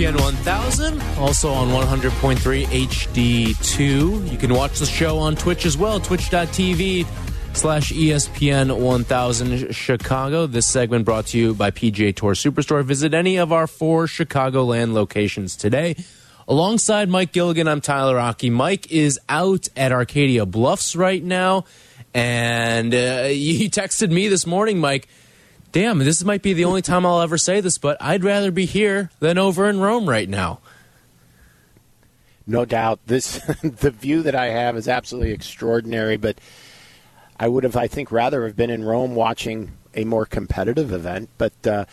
[0.00, 4.32] ESPN 1000, also on 100.3 HD2.
[4.32, 7.06] You can watch the show on Twitch as well, twitch.tv
[7.52, 10.46] slash ESPN 1000 Chicago.
[10.46, 12.82] This segment brought to you by PGA Tour Superstore.
[12.82, 15.96] Visit any of our four Chicagoland locations today.
[16.48, 18.48] Alongside Mike Gilligan, I'm Tyler Rocky.
[18.48, 21.66] Mike is out at Arcadia Bluffs right now,
[22.14, 25.08] and uh, he texted me this morning, Mike
[25.72, 28.66] damn, this might be the only time I'll ever say this, but I'd rather be
[28.66, 30.60] here than over in Rome right now.
[32.46, 33.00] No doubt.
[33.06, 36.38] This the view that I have is absolutely extraordinary, but
[37.38, 41.30] I would have I think rather have been in Rome watching a more competitive event,
[41.38, 41.84] but uh,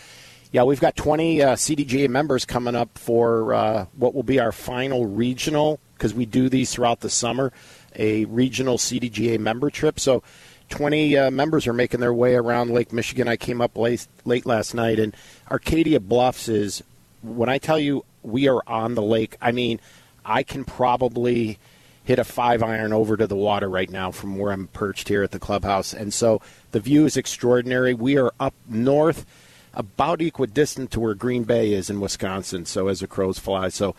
[0.51, 4.51] yeah, we've got 20 uh, CDGA members coming up for uh, what will be our
[4.51, 7.51] final regional because we do these throughout the summer,
[7.95, 9.99] a regional CDGA member trip.
[9.99, 10.23] So
[10.69, 13.27] 20 uh, members are making their way around Lake Michigan.
[13.27, 15.15] I came up late, late last night, and
[15.49, 16.83] Arcadia Bluffs is,
[17.21, 19.79] when I tell you we are on the lake, I mean,
[20.25, 21.57] I can probably
[22.03, 25.23] hit a five iron over to the water right now from where I'm perched here
[25.23, 25.93] at the clubhouse.
[25.93, 27.93] And so the view is extraordinary.
[27.93, 29.25] We are up north,
[29.73, 33.69] about equidistant to where Green Bay is in Wisconsin, so as the crows fly.
[33.69, 33.95] So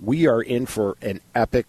[0.00, 1.66] we are in for an epic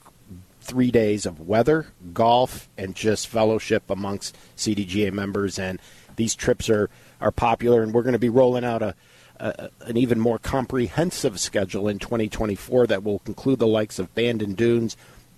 [0.62, 5.59] three days of weather, golf, and just fellowship amongst CDGA members.
[5.59, 5.80] And
[6.16, 8.95] these trips are, are popular, and we're going to be rolling out a,
[9.40, 14.53] a an even more comprehensive schedule in 2024 that will include the likes of Bandon
[14.53, 14.96] Dunes,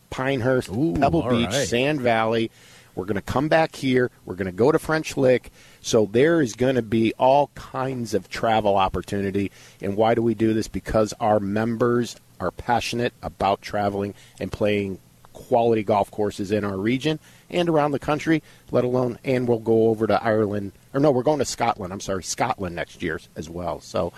[0.09, 1.67] Pinehurst, Ooh, Pebble Beach, right.
[1.67, 2.51] Sand Valley.
[2.95, 4.11] We're going to come back here.
[4.25, 5.51] We're going to go to French Lick.
[5.81, 9.51] So there is going to be all kinds of travel opportunity.
[9.81, 10.67] And why do we do this?
[10.67, 14.99] Because our members are passionate about traveling and playing
[15.33, 19.87] quality golf courses in our region and around the country, let alone, and we'll go
[19.87, 20.71] over to Ireland.
[20.93, 21.91] Or no, we're going to Scotland.
[21.91, 23.79] I'm sorry, Scotland next year as well.
[23.81, 24.13] So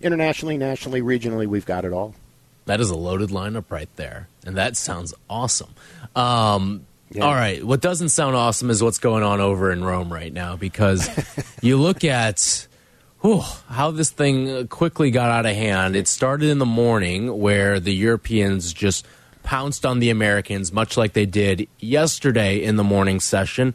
[0.00, 2.14] internationally, nationally, regionally, we've got it all.
[2.66, 5.74] That is a loaded lineup right there, and that sounds awesome.
[6.14, 7.24] Um, Yeah.
[7.24, 10.54] All right, what doesn't sound awesome is what's going on over in Rome right now
[10.54, 11.08] because
[11.60, 12.68] you look at
[13.20, 15.96] whew, how this thing quickly got out of hand.
[15.96, 19.06] It started in the morning where the Europeans just
[19.42, 23.74] pounced on the Americans, much like they did yesterday in the morning session.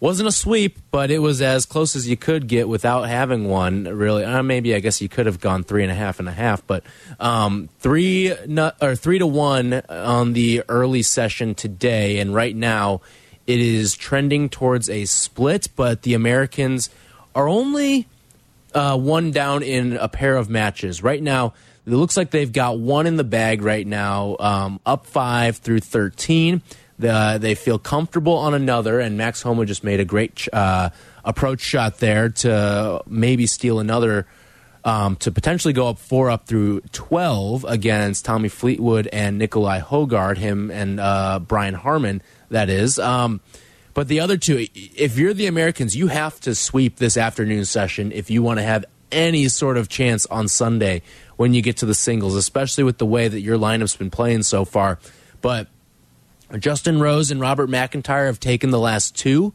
[0.00, 3.84] Wasn't a sweep, but it was as close as you could get without having one.
[3.84, 6.32] Really, uh, maybe I guess you could have gone three and a half and a
[6.32, 6.84] half, but
[7.18, 8.34] um, three
[8.82, 13.00] or three to one on the early session today, and right now
[13.46, 15.68] it is trending towards a split.
[15.74, 16.90] But the Americans
[17.34, 18.06] are only
[18.74, 21.02] uh, one down in a pair of matches.
[21.02, 21.54] Right now,
[21.86, 25.80] it looks like they've got one in the bag right now, um, up five through
[25.80, 26.62] 13.
[26.98, 30.90] The, they feel comfortable on another, and Max Homa just made a great uh,
[31.24, 34.26] approach shot there to maybe steal another.
[34.86, 40.36] Um, to potentially go up four up through 12 against Tommy Fleetwood and Nikolai Højgaard,
[40.36, 42.20] him and uh, Brian Harman,
[42.50, 42.98] that is.
[42.98, 43.40] Um,
[43.94, 48.12] but the other two, if you're the Americans, you have to sweep this afternoon session
[48.12, 51.00] if you want to have any sort of chance on Sunday
[51.36, 54.42] when you get to the singles, especially with the way that your lineup's been playing
[54.42, 54.98] so far.
[55.40, 55.68] But
[56.58, 59.52] Justin Rose and Robert McIntyre have taken the last two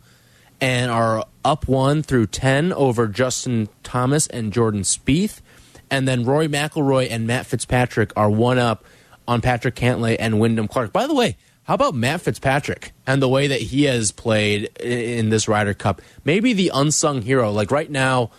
[0.61, 5.41] and are up one through 10 over Justin Thomas and Jordan Spieth.
[5.89, 8.85] And then Rory McIlroy and Matt Fitzpatrick are one up
[9.27, 10.91] on Patrick Cantlay and Wyndham Clark.
[10.91, 15.29] By the way, how about Matt Fitzpatrick and the way that he has played in
[15.29, 16.01] this Ryder Cup?
[16.23, 17.51] Maybe the unsung hero.
[17.51, 18.31] Like right now,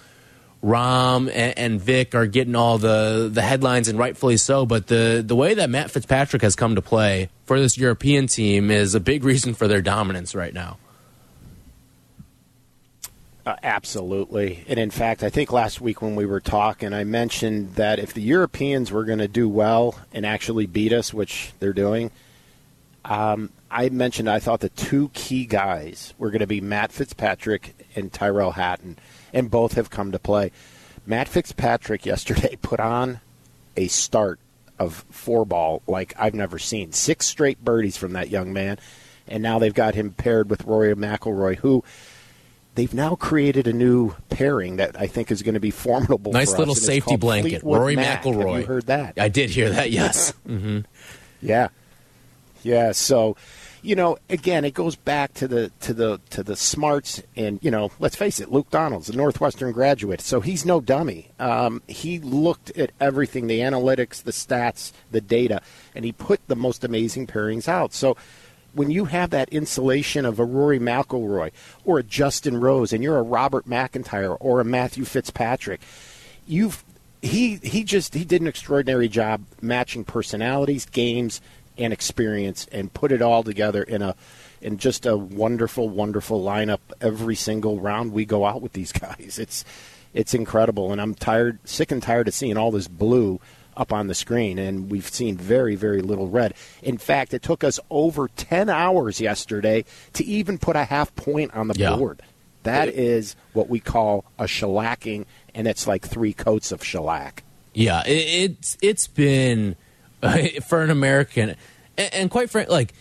[0.62, 4.66] Rahm and, and Vic are getting all the, the headlines, and rightfully so.
[4.66, 8.70] But the, the way that Matt Fitzpatrick has come to play for this European team
[8.70, 10.76] is a big reason for their dominance right now.
[13.46, 14.64] Uh, absolutely.
[14.68, 18.12] And in fact, I think last week when we were talking, I mentioned that if
[18.12, 22.10] the Europeans were going to do well and actually beat us, which they're doing,
[23.04, 27.74] um, I mentioned I thought the two key guys were going to be Matt Fitzpatrick
[27.96, 28.98] and Tyrell Hatton,
[29.32, 30.50] and both have come to play.
[31.06, 33.20] Matt Fitzpatrick yesterday put on
[33.76, 34.38] a start
[34.78, 36.92] of four ball like I've never seen.
[36.92, 38.78] Six straight birdies from that young man,
[39.28, 41.84] and now they've got him paired with Rory McIlroy, who
[42.74, 46.32] they've now created a new pairing that I think is going to be formidable.
[46.32, 48.22] Nice little us, safety blanket, Fleetwood Rory Mac.
[48.22, 48.52] McIlroy.
[48.52, 49.14] Have you heard that?
[49.18, 49.90] I did hear that.
[50.00, 50.32] Yes.
[50.46, 50.80] mm-hmm.
[51.42, 51.68] Yeah,
[52.62, 52.92] yeah.
[52.92, 53.36] So,
[53.82, 57.70] you know, again, it goes back to the to the to the smarts, and you
[57.70, 61.30] know, let's face it, Luke Donald's a Northwestern graduate, so he's no dummy.
[61.38, 65.62] Um, he looked at everything, the analytics, the stats, the data,
[65.94, 67.92] and he put the most amazing pairings out.
[67.92, 68.16] So.
[68.72, 71.50] When you have that insulation of a Rory McIlroy
[71.84, 75.80] or a Justin Rose, and you're a Robert McIntyre or a Matthew Fitzpatrick,
[76.46, 76.84] you've
[77.22, 81.40] he he just he did an extraordinary job matching personalities, games,
[81.78, 84.14] and experience, and put it all together in a
[84.60, 86.80] in just a wonderful, wonderful lineup.
[87.00, 89.64] Every single round we go out with these guys, it's
[90.12, 93.40] it's incredible, and I'm tired, sick and tired of seeing all this blue
[93.76, 96.52] up on the screen, and we've seen very, very little red.
[96.82, 99.84] In fact, it took us over 10 hours yesterday
[100.14, 101.94] to even put a half point on the Yeah.
[101.96, 102.20] board.
[102.64, 105.24] That is what we call a shellacking,
[105.54, 107.42] and it's like three coats of shellac.
[107.72, 109.76] Yeah, it, it's it's been
[110.68, 111.56] for an American,
[111.96, 112.94] and, and quite frankly, like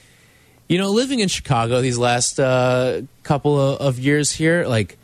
[0.69, 4.98] you know, living in Chicago these last uh, couple of, of years here, like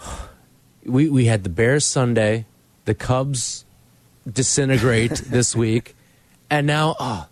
[0.84, 2.46] we we had the Bears Sunday,
[2.84, 3.64] the Cubs
[4.30, 5.94] disintegrate this week,
[6.48, 7.26] and now oh,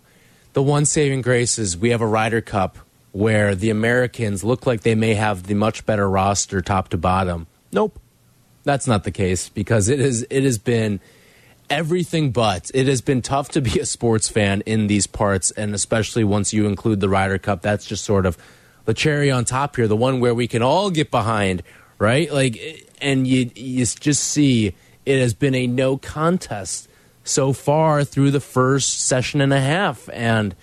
[0.53, 2.77] the one saving grace is we have a Ryder Cup
[3.11, 7.47] where the Americans look like they may have the much better roster top to bottom.
[7.71, 7.99] Nope,
[8.63, 10.99] that's not the case because it is it has been
[11.69, 12.71] everything but.
[12.73, 16.53] It has been tough to be a sports fan in these parts and especially once
[16.53, 18.37] you include the Ryder Cup that's just sort of
[18.85, 21.63] the cherry on top here the one where we can all get behind
[21.97, 22.31] right?
[22.31, 24.75] Like and you you just see
[25.05, 26.89] it has been a no contest
[27.23, 30.55] so far through the first session and a half and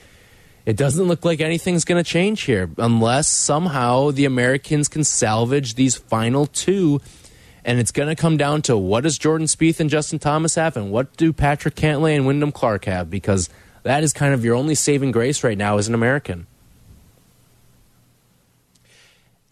[0.64, 5.74] it doesn't look like anything's going to change here unless somehow the Americans can salvage
[5.74, 7.00] these final two
[7.66, 10.76] and it's going to come down to what does Jordan Spieth and Justin Thomas have,
[10.76, 13.10] and what do Patrick Cantlay and Wyndham Clark have?
[13.10, 13.50] Because
[13.82, 16.46] that is kind of your only saving grace right now as an American.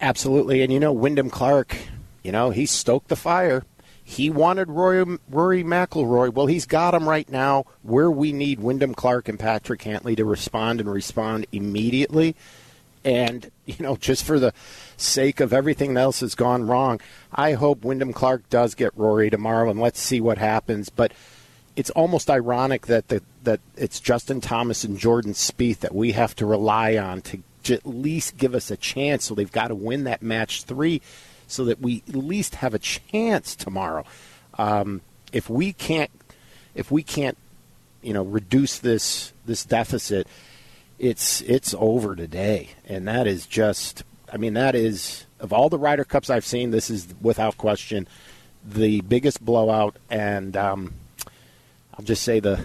[0.00, 1.76] Absolutely, and you know Wyndham Clark,
[2.22, 3.64] you know he stoked the fire.
[4.06, 6.32] He wanted Rory, Rory McIlroy.
[6.32, 10.24] Well, he's got him right now where we need Wyndham Clark and Patrick Cantlay to
[10.24, 12.36] respond and respond immediately.
[13.04, 14.54] And, you know, just for the
[14.96, 17.00] sake of everything else that's gone wrong,
[17.32, 20.88] I hope Wyndham Clark does get Rory tomorrow, and let's see what happens.
[20.88, 21.12] But
[21.76, 26.34] it's almost ironic that the, that it's Justin Thomas and Jordan Spieth that we have
[26.36, 29.24] to rely on to j- at least give us a chance.
[29.24, 31.02] So they've got to win that match three,
[31.46, 34.04] so that we at least have a chance tomorrow.
[34.56, 36.10] Um, if we can't,
[36.74, 37.36] if we can't,
[38.00, 40.26] you know, reduce this this deficit,
[40.98, 44.02] it's it's over today, and that is just.
[44.32, 48.08] I mean, that is of all the Ryder Cups I've seen, this is without question
[48.64, 50.94] the biggest blowout, and um,
[51.96, 52.56] I'll just say the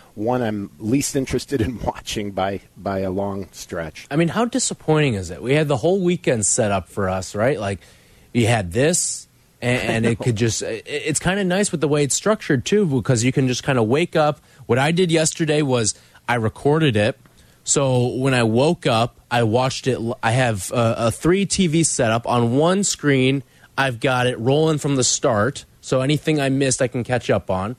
[0.14, 4.06] one I'm least interested in watching by by a long stretch.
[4.10, 5.42] I mean, how disappointing is it?
[5.42, 7.58] We had the whole weekend set up for us, right?
[7.58, 7.80] Like,
[8.32, 9.26] you had this,
[9.62, 12.86] and, and it could just, it's kind of nice with the way it's structured, too,
[12.86, 14.40] because you can just kind of wake up.
[14.66, 15.94] What I did yesterday was
[16.28, 17.18] I recorded it.
[17.68, 20.00] So when I woke up, I watched it.
[20.22, 23.42] I have a, a three TV setup on one screen.
[23.76, 25.66] I've got it rolling from the start.
[25.82, 27.76] So anything I missed, I can catch up on.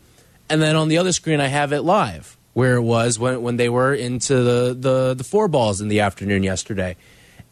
[0.47, 3.57] And then on the other screen, I have it live, where it was when, when
[3.57, 6.95] they were into the, the, the four balls in the afternoon yesterday.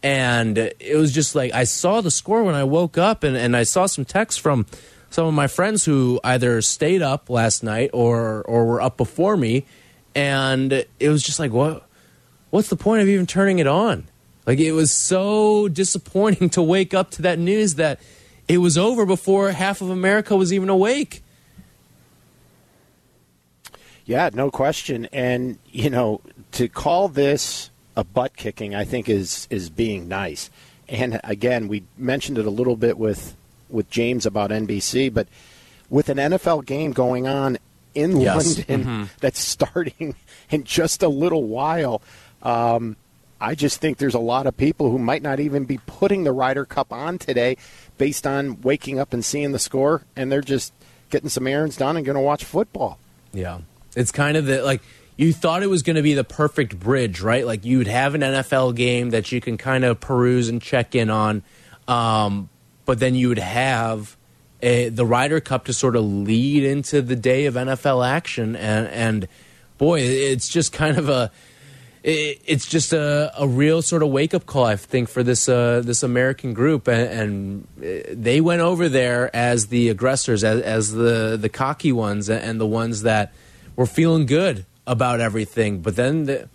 [0.04, 3.56] And it was just like I saw the score when I woke up, and, and
[3.56, 4.64] I saw some texts from
[5.10, 9.36] some of my friends who either stayed up last night or, or were up before
[9.36, 9.66] me.
[10.14, 11.87] And it was just like, what?
[12.50, 14.06] What's the point of even turning it on?
[14.46, 18.00] Like, it was so disappointing to wake up to that news that
[18.48, 21.22] it was over before half of America was even awake.
[24.06, 25.06] Yeah, no question.
[25.12, 30.48] And you know, to call this a butt kicking, I think is is being nice.
[30.88, 33.36] And again, we mentioned it a little bit with
[33.68, 35.28] with James about NBC, but
[35.90, 37.58] with an NFL game going on
[37.94, 38.56] in Yes.
[38.56, 39.04] London mm-hmm.
[39.20, 40.14] that's starting
[40.50, 42.00] in just a little while.
[42.42, 42.96] Um,
[43.40, 46.32] I just think there's a lot of people who might not even be putting the
[46.32, 47.56] Ryder Cup on today
[47.96, 50.72] based on waking up and seeing the score, and they're just
[51.10, 52.98] getting some errands done and going to watch football.
[53.32, 53.60] Yeah.
[53.94, 54.82] It's kind of the like
[55.16, 57.44] you thought it was going to be the perfect bridge, right?
[57.46, 61.10] Like you'd have an NFL game that you can kind of peruse and check in
[61.10, 61.42] on,
[61.86, 62.48] um,
[62.84, 64.16] but then you would have
[64.62, 68.88] a, the Ryder Cup to sort of lead into the day of NFL action, and
[68.88, 69.28] and
[69.76, 71.30] boy, it's just kind of a.
[72.02, 75.48] it, it's just a, a real sort of wake up call, I think, for this
[75.48, 80.60] uh, this American group, and, and, uh, they went over there as the aggressors, as,
[80.62, 83.32] as the the cocky ones, and the ones that
[83.76, 85.80] were feeling good about everything.
[85.80, 86.24] But then.
[86.24, 86.48] The,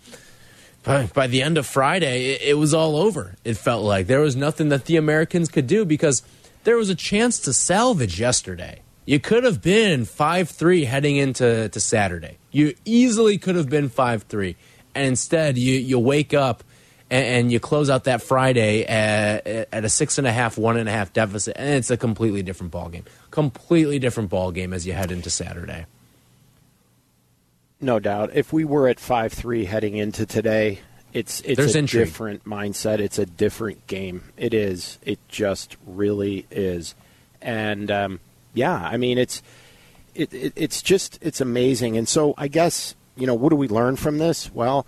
[0.84, 3.36] by, by the end of Friday, it, it was all over.
[3.42, 6.22] It felt like there was nothing that the Americans could do because
[6.64, 8.82] there was a chance to salvage yesterday.
[9.06, 12.38] You could have been 5 3 heading into to Saturday.
[12.50, 14.56] You easily could have been 5 3
[14.94, 16.64] and instead you you wake up
[17.10, 20.76] and, and you close out that Friday at, at, a six and a half, one
[20.76, 23.04] and a half deficit, and it's a completely different ball game.
[23.30, 25.86] Completely different ball game as you head into Saturday.
[27.80, 28.30] No doubt.
[28.34, 30.80] If we were at five three heading into today,
[31.12, 32.06] it's it's There's a intrigue.
[32.06, 32.98] different mindset.
[32.98, 34.24] It's a different game.
[34.36, 34.98] It is.
[35.02, 36.94] It just really is.
[37.42, 38.20] And um,
[38.54, 39.42] yeah, I mean it's
[40.14, 41.96] it, it, it's just it's amazing.
[41.96, 44.52] And so I guess you know, what do we learn from this?
[44.52, 44.86] Well,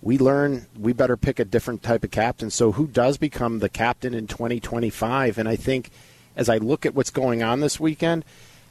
[0.00, 2.50] we learn we better pick a different type of captain.
[2.50, 5.38] So who does become the captain in 2025?
[5.38, 5.90] And I think
[6.36, 8.24] as I look at what's going on this weekend,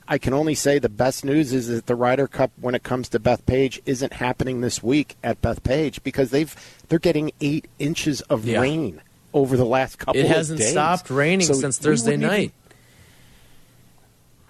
[0.08, 3.08] I can only say the best news is that the Ryder Cup, when it comes
[3.10, 6.54] to Bethpage, isn't happening this week at Bethpage because they've
[6.90, 8.60] they're getting eight inches of yeah.
[8.60, 9.02] rain
[9.34, 10.20] over the last couple.
[10.20, 12.40] It hasn't stopped raining so since Thursday night.
[12.40, 12.54] Even,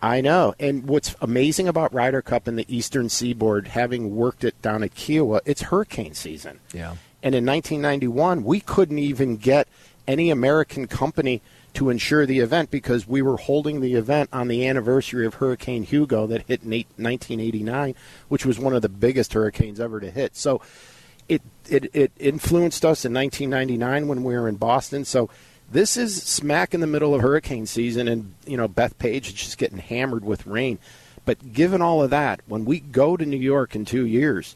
[0.02, 0.56] I know.
[0.60, 4.96] And what's amazing about Ryder Cup in the Eastern Seaboard, having worked it down at
[4.96, 6.60] Kiawah, it's hurricane season.
[6.74, 6.96] Yeah.
[7.24, 9.68] And in 1991, we couldn't even get
[10.08, 11.42] any American company
[11.74, 15.84] to insure the event because we were holding the event on the anniversary of Hurricane
[15.84, 17.96] Hugo that hit in 1989,
[18.28, 20.36] which was one of the biggest hurricanes ever to hit.
[20.36, 20.62] So
[21.30, 25.06] it, it, it influenced us in 1999 when we were in Boston.
[25.06, 25.30] So
[25.72, 29.58] this is smack in the middle of hurricane season, and you know Bethpage is just
[29.58, 30.80] getting hammered with rain.
[31.26, 34.56] But given all of that, when we go to New York in two years,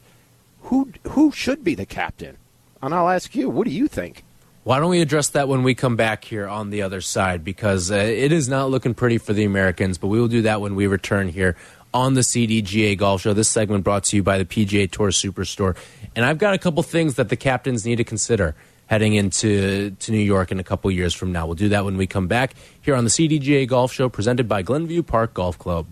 [0.62, 2.36] who who should be the captain?
[2.82, 4.22] And I'll ask you, what do you think?
[4.64, 7.44] Why don't we address that when we come back here on the other side?
[7.44, 10.60] Because uh, it is not looking pretty for the Americans, but we will do that
[10.60, 11.56] when we return here
[11.94, 13.32] on the CDGA Golf Show.
[13.32, 15.76] This segment brought to you by the PGA Tour Superstore.
[16.16, 18.56] And I've got a couple things that the captains need to consider
[18.86, 21.46] heading into to New York in a couple years from now.
[21.46, 24.62] We'll do that when we come back here on the CDGA Golf Show presented by
[24.62, 25.86] Glenview Park Golf Club.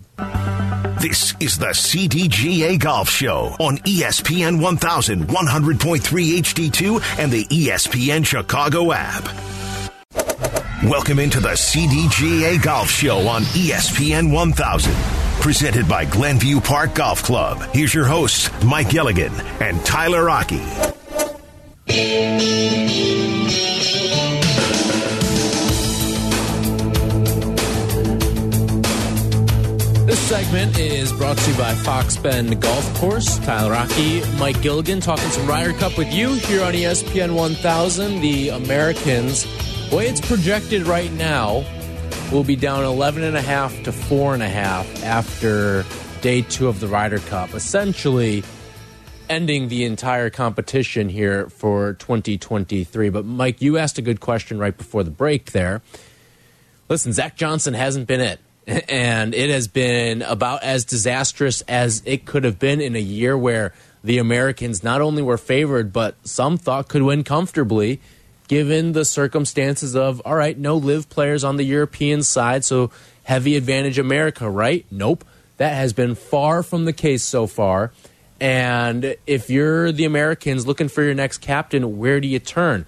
[0.99, 9.23] This is the CDGA Golf Show on ESPN 1100.3 HD2 and the ESPN Chicago app.
[10.83, 14.93] Welcome into the CDGA Golf Show on ESPN 1000.
[15.41, 17.61] Presented by Glenview Park Golf Club.
[17.71, 20.94] Here's your hosts, Mike Gilligan and Tyler Rocky.
[21.87, 22.29] This
[30.27, 33.37] segment is brought to you by Fox Bend Golf Course.
[33.39, 38.21] Tyler Rocky, Mike Gilligan talking some Ryder Cup with you here on ESPN 1000.
[38.21, 39.45] The Americans,
[39.91, 41.63] way it's projected right now,
[42.31, 45.85] will be down 11.5 to 4.5 after
[46.21, 47.53] day two of the Ryder Cup.
[47.53, 48.43] Essentially,
[49.29, 53.09] ending the entire competition here for 2023.
[53.09, 55.81] But Mike, you asked a good question right before the break there.
[56.89, 58.39] Listen, Zach Johnson hasn't been it.
[58.89, 63.37] And it has been about as disastrous as it could have been in a year
[63.37, 67.99] where the Americans not only were favored, but some thought could win comfortably,
[68.47, 72.89] given the circumstances of, all right, no LIV players on the European side, so
[73.23, 74.85] heavy advantage America, right?
[74.89, 75.23] Nope.
[75.57, 77.91] That has been far from the case so far.
[78.39, 82.85] And if you're the Americans looking for your next captain, where do you turn?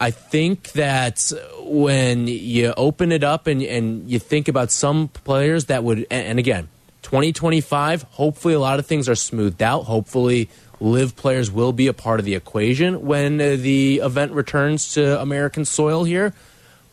[0.00, 5.66] I think that when you open it up and, and you think about some players
[5.66, 6.68] that would, and again,
[7.02, 9.84] 2025, hopefully a lot of things are smoothed out.
[9.84, 10.48] Hopefully,
[10.80, 15.20] LIV players will be a part of the equation when uh, the event returns to
[15.20, 16.32] American soil here.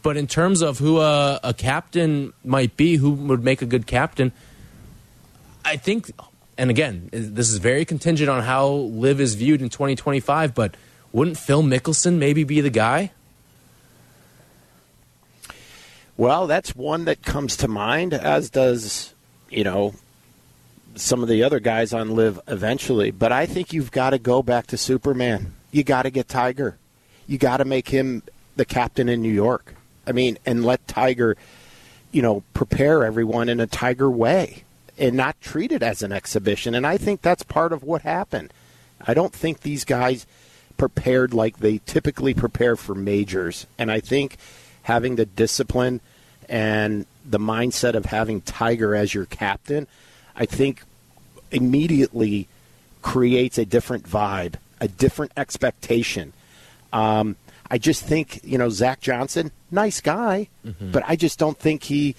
[0.01, 3.87] But in terms of who a, a captain might be, who would make a good
[3.87, 4.31] captain,
[5.63, 6.11] I think
[6.57, 10.75] and again, this is very contingent on how LIV is viewed in 2025, but
[11.11, 13.11] wouldn't Phil Mickelson maybe be the guy?
[16.17, 19.13] Well, that's one that comes to mind, as does,
[19.49, 19.95] you know,
[20.95, 23.11] some of the other guys on LIV eventually.
[23.11, 25.53] But I think you've got to go back to Superman.
[25.71, 26.77] You got to get Tiger.
[27.27, 28.23] You got to make him
[28.55, 29.75] the captain in New York.
[30.07, 31.35] I mean, and let Tiger,
[32.11, 34.64] you know, prepare everyone in a Tiger way
[34.97, 36.75] and not treat it as an exhibition.
[36.75, 38.53] And I think that's part of what happened.
[39.05, 40.25] I don't think these guys
[40.77, 43.67] prepared like they typically prepare for majors.
[43.77, 44.37] And I think
[44.83, 46.01] having the discipline
[46.47, 49.87] and the mindset of having Tiger as your captain,
[50.35, 50.83] I think
[51.51, 52.47] immediately
[53.01, 56.33] creates a different vibe a different expectation.
[56.93, 57.35] Um,
[57.69, 60.91] I just think you know Zach Johnson, nice guy, mm-hmm.
[60.91, 62.15] but I just don't think he.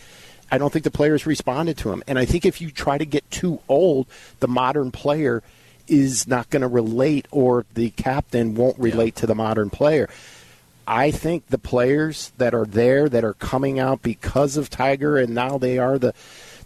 [0.51, 3.07] I don't think the players responded to him, and I think if you try to
[3.07, 4.07] get too old,
[4.41, 5.43] the modern player
[5.89, 9.21] is not going to relate, or the captain won't relate yeah.
[9.21, 10.09] to the modern player.
[10.87, 15.35] I think the players that are there that are coming out because of Tiger, and
[15.35, 16.15] now they are the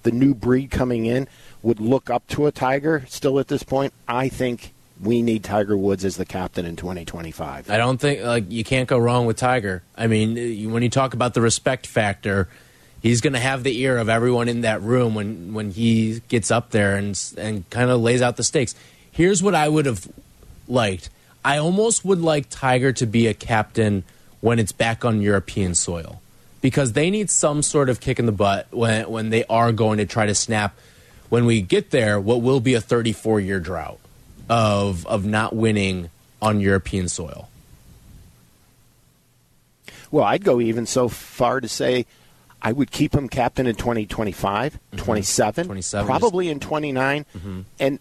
[0.02, 1.28] the new breed coming in,
[1.62, 3.04] would look up to a Tiger.
[3.08, 4.72] Still at this point, I think
[5.02, 7.70] we need Tiger Woods as the captain in 2025.
[7.70, 9.82] I don't think like you can't go wrong with Tiger.
[9.96, 12.48] I mean, when you talk about the respect factor,
[13.02, 16.50] he's going to have the ear of everyone in that room when when he gets
[16.50, 18.74] up there and and kind of lays out the stakes.
[19.10, 20.08] Here's what I would have
[20.68, 21.10] liked.
[21.44, 24.04] I almost would like Tiger to be a captain
[24.40, 26.20] when it's back on European soil
[26.60, 29.98] because they need some sort of kick in the butt when when they are going
[29.98, 30.76] to try to snap
[31.28, 33.98] when we get there what will be a 34 year drought
[34.48, 36.10] of of not winning
[36.42, 37.48] on European soil.
[40.10, 42.06] Well, I'd go even so far to say
[42.62, 44.96] I would keep him captain in 2025, mm-hmm.
[44.96, 47.60] 27, 27, probably in 29 mm-hmm.
[47.78, 47.98] and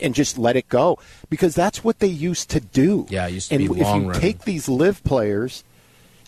[0.00, 0.98] and just let it go
[1.30, 3.06] because that's what they used to do.
[3.08, 5.64] Yeah, used to and be if you take these LIV players,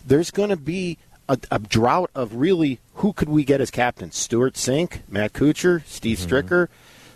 [0.05, 0.97] there's going to be
[1.29, 4.11] a, a, drought of really who could we get as captain?
[4.11, 6.35] Stewart Cink, Matt Kuchar, Steve mm-hmm.
[6.35, 6.67] Stricker,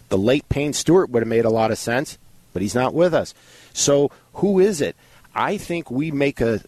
[0.09, 2.17] the late Payne Stewart would have made a lot of sense,
[2.53, 3.33] but he's not with us.
[3.73, 4.95] So who is it?
[5.35, 6.61] I think we make a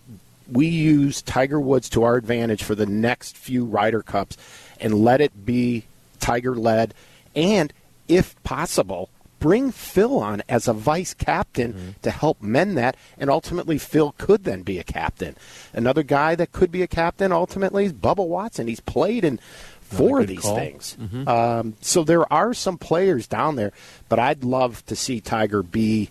[0.51, 4.37] we use Tiger Woods to our advantage for the next few Ryder Cups
[4.79, 5.85] and let it be
[6.19, 6.93] Tiger led
[7.35, 7.71] and
[8.07, 11.89] if possible bring Phil on as a vice captain mm-hmm.
[12.01, 15.35] to help mend that, and ultimately Phil could then be a captain.
[15.73, 18.67] Another guy that could be a captain ultimately is Bubba Watson.
[18.67, 19.39] He's played in
[19.79, 20.55] four of these call.
[20.55, 20.97] things.
[20.99, 21.27] Mm-hmm.
[21.27, 23.71] Um, so there are some players down there,
[24.07, 26.09] but I'd love to see Tiger be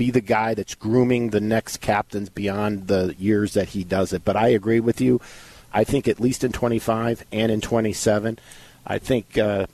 [0.00, 4.24] be the guy that's grooming the next captains beyond the years that he does it.
[4.24, 5.20] But I agree with you.
[5.74, 8.38] I think at least in 25 and in 27,
[8.86, 9.66] I think uh,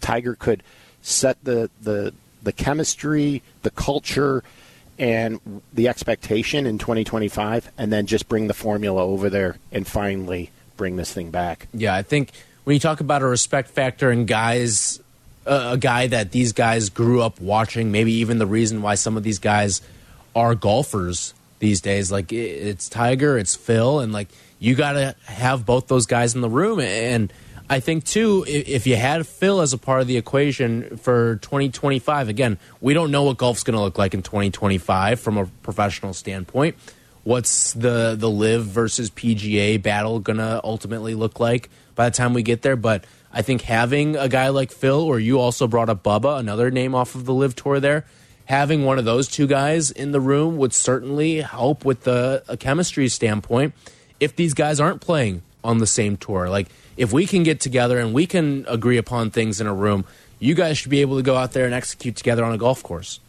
[0.00, 0.62] Tiger could
[1.02, 4.42] set the, the the chemistry, the culture,
[4.98, 5.40] and
[5.74, 10.96] the expectation in 2025, and then just bring the formula over there and finally bring
[10.96, 11.68] this thing back.
[11.74, 12.30] Yeah, I think
[12.64, 15.00] when you talk about a respect factor and guys,
[15.46, 19.22] a guy that these guys grew up watching, maybe even the reason why some of
[19.22, 19.80] these guys
[20.34, 24.28] are golfers these days, like it's Tiger, it's Phil, and like
[24.58, 27.32] you got to have both those guys in the room and
[27.68, 32.28] I think too, if you had Phil as a part of the equation for 2025,
[32.28, 36.14] again, we don't know what golf's going to look like in 2025 from a professional
[36.14, 36.76] standpoint.
[37.24, 42.34] What's the the LIV versus PGA battle going to ultimately look like by the time
[42.34, 42.76] we get there?
[42.76, 43.04] But
[43.36, 46.94] I think having a guy like Phil, or you also brought up Bubba, another name
[46.94, 48.06] off of the LIV tour there,
[48.46, 53.08] having one of those two guys in the room would certainly help with the chemistry
[53.08, 53.74] standpoint.
[54.20, 57.98] If these guys aren't playing on the same tour, like if we can get together
[57.98, 60.06] and we can agree upon things in a room,
[60.38, 62.82] you guys should be able to go out there and execute together on a golf
[62.82, 63.20] course.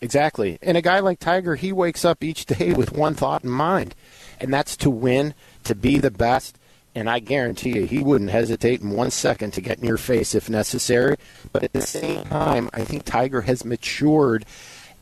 [0.00, 0.58] Exactly.
[0.60, 3.94] And a guy like Tiger, he wakes up each day with one thought in mind,
[4.40, 6.58] and that's to win, to be the best.
[6.94, 10.34] And I guarantee you, he wouldn't hesitate in one second to get in your face
[10.34, 11.16] if necessary.
[11.52, 14.46] But at the same time, I think Tiger has matured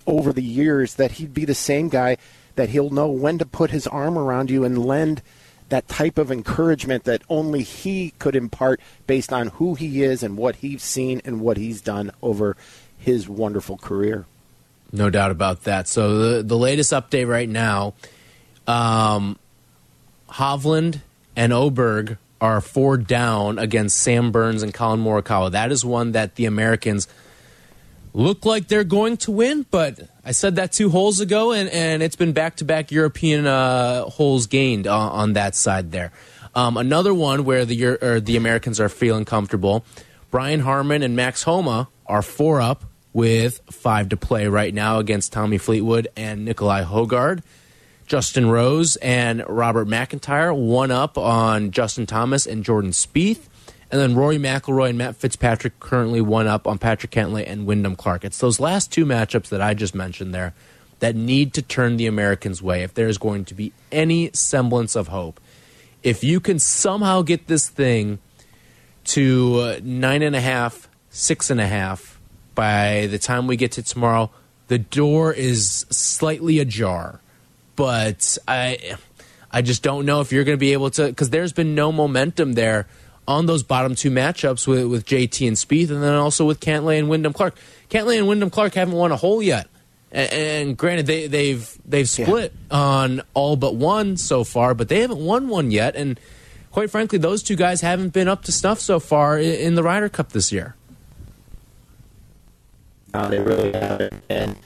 [0.07, 2.17] over the years that he'd be the same guy
[2.57, 5.23] that he'll know when to put his arm around you and lend–
[5.73, 10.37] that type of encouragement that only he could impart based on who he is and
[10.37, 12.59] what he's seen and what he's done over
[12.99, 14.27] his wonderful career.
[14.93, 15.89] No doubt about that.
[15.89, 17.95] So the the latest update right now,
[18.67, 19.39] um,
[20.29, 21.01] Hovland
[21.37, 25.53] and Åberg are four down against Sam Burns and Collin Morikawa.
[25.53, 27.07] That is one that the Americans
[28.13, 32.03] look like they're going to win, but I said that two holes ago, and, and
[32.03, 36.13] it's been back to back European uh, holes gained on, on, that side there.
[36.55, 39.85] Um, another one where the the Americans are feeling comfortable.
[40.31, 45.33] Brian Harman and Max Homa are four up with five to play right now against
[45.33, 47.43] Tommy Fleetwood and Nikolai Højgaard.
[48.13, 53.49] Justin Rose and Robert McIntyre one up on Justin Thomas and Jordan Spieth.
[53.91, 57.97] And then Rory McIlroy and Matt Fitzpatrick currently one up on Patrick Cantlay and Wyndham
[57.97, 58.27] Clark.
[58.27, 60.53] It's those last two matchups that I just mentioned there
[60.99, 65.09] that need to turn the Americans' way if there's going to be any semblance of
[65.09, 65.41] hope.
[66.03, 68.19] If you can somehow get this thing
[69.05, 72.21] to uh, nine and a half, six and a half
[72.55, 74.31] by the time we get to tomorrow,
[74.69, 77.22] the door is slightly ajar.
[77.83, 78.95] But I,
[79.51, 81.91] I just don't know if you're going to be able to because there's been no
[81.91, 82.87] momentum there
[83.27, 87.01] on those bottom two matchups with, with JT and Spieth, and then also with Cantlay
[87.01, 87.57] and Wyndham Clark.
[87.91, 89.67] Cantlay and Wyndham Clark haven't won a hole yet.
[90.13, 92.77] And, and granted, they, they've they've split yeah.
[92.77, 95.97] on all but one so far, but they haven't won one yet.
[95.97, 96.21] And
[96.71, 99.83] quite frankly, those two guys haven't been up to snuff so far in, in the
[99.83, 100.77] Ryder Cup this year.
[103.13, 104.23] No, they really haven't.
[104.29, 104.57] And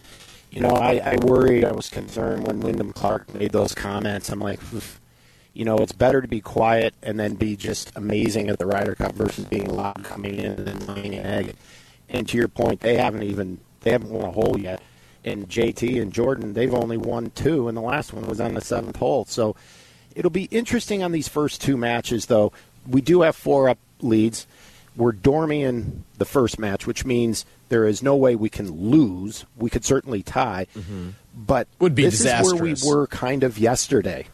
[0.51, 4.31] you know, I, I worried, I was concerned when Wyndham Clark made those comments.
[4.31, 4.61] I'm like,
[5.53, 8.95] you know, it's better to be quiet and then be just amazing at the Ryder
[8.95, 11.57] Cup versus being loud coming in and laying an egg.
[12.09, 14.83] And to your point, they haven't even they haven't won a hole yet.
[15.25, 18.61] And JT and Jordan, they've only won two, and the last one was on the
[18.61, 19.25] seventh hole.
[19.25, 19.57] So
[20.15, 22.53] it'll be interesting on these first two matches, though.
[22.87, 24.47] We do have four up leads.
[24.97, 29.45] We're dorming in the first match, which means there is no way we can lose.
[29.57, 31.11] We could certainly tie, mm-hmm.
[31.37, 32.81] but would be this disastrous.
[32.81, 34.27] is where we were kind of yesterday.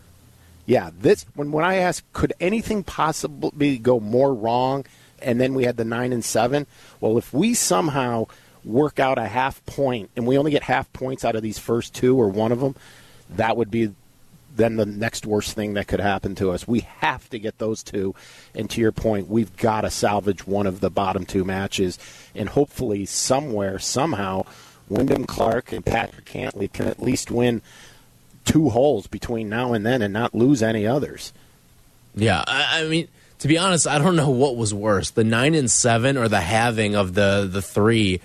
[0.66, 4.86] Yeah, this when when I asked, could anything possibly go more wrong?
[5.20, 6.66] And then we had the nine and seven.
[7.00, 8.26] Well, if we somehow
[8.64, 11.94] work out a half point and we only get half points out of these first
[11.94, 12.76] two or one of them,
[13.30, 13.92] that would be
[14.54, 16.68] then the next worst thing that could happen to us.
[16.68, 18.14] We have to get those two.
[18.54, 21.98] And to your point, we've got to salvage one of the bottom two matches.
[22.34, 24.44] And hopefully, somewhere, somehow,
[24.88, 27.62] Wyndham Clark and Patrick Cantlay can at least win
[28.44, 31.32] two holes between now and then and not lose any others.
[32.14, 35.54] Yeah, I, I mean, to be honest, I don't know what was worse, the nine
[35.54, 38.20] and seven or the having of the the three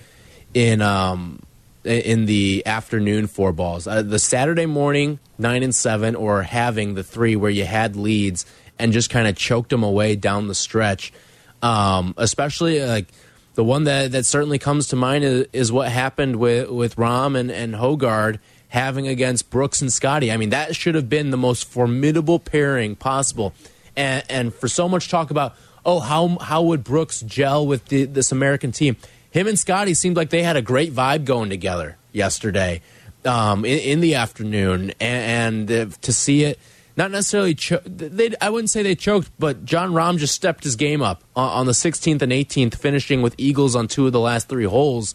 [0.53, 1.41] in um
[1.87, 3.87] in the afternoon four balls.
[3.87, 8.45] Uh, the Saturday morning nine and seven, or having the three where you had leads
[8.79, 11.13] and just kind of choked them away down the stretch.
[11.61, 13.07] Um, especially like
[13.55, 17.37] the one that that certainly comes to mind is, is what happened with with Rahm
[17.37, 20.31] and and Hojgaard having against Brooks and Scotty.
[20.31, 23.53] I mean, that should have been the most formidable pairing possible.
[23.95, 28.05] And, and for so much talk about, oh, how how would Brooks gel with the,
[28.05, 28.97] this American team?
[29.37, 32.81] Him and Scotty seemed like they had a great vibe going together yesterday
[33.23, 36.57] um, in, in, the afternoon, and, and uh, to see it.
[36.95, 40.75] Not necessarily, cho- they, I wouldn't say they choked, but Jon Rahm just stepped his
[40.75, 44.19] game up on, on the 16th and 18th, finishing with eagles on two of the
[44.19, 45.13] last three holes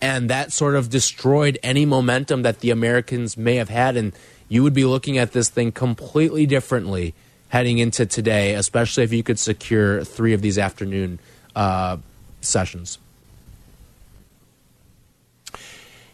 [0.00, 3.98] and that sort of destroyed any momentum that the Americans may have had.
[3.98, 4.14] And
[4.48, 7.14] you would be looking at this thing completely differently
[7.48, 11.18] heading into today, especially if you could secure three of these afternoon
[11.54, 11.98] uh,
[12.40, 12.98] sessions.